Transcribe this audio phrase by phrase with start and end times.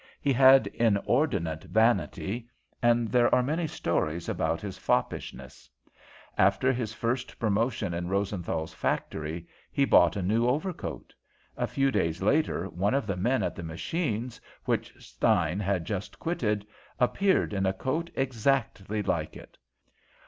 [0.19, 2.49] He had inordinate vanity,
[2.81, 5.69] and there are many stories about his foppishness.
[6.39, 11.13] After his first promotion in Rosenthal's factory, he bought a new overcoat.
[11.55, 16.17] A few days later, one of the men at the machines, which Stein had just
[16.17, 16.65] quitted,
[16.99, 19.55] appeared in a coat exactly like it.